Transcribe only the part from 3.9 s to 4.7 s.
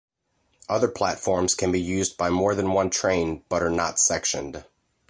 sectioned.